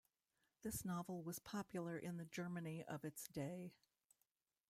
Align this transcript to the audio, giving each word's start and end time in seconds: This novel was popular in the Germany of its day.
This 0.63 0.83
novel 0.83 1.21
was 1.21 1.37
popular 1.37 1.95
in 1.95 2.17
the 2.17 2.25
Germany 2.25 2.83
of 2.83 3.05
its 3.05 3.27
day. 3.27 3.75